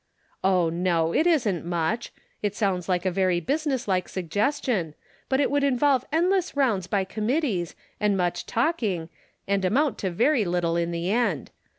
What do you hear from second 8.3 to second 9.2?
talking,